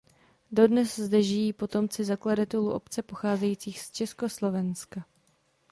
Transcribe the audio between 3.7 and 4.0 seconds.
z